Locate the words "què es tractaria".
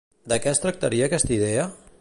0.45-1.11